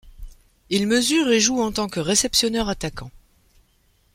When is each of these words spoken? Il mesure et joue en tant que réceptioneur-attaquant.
Il 0.71 0.87
mesure 0.87 1.29
et 1.29 1.39
joue 1.39 1.61
en 1.61 1.71
tant 1.71 1.87
que 1.87 1.99
réceptioneur-attaquant. 1.99 3.11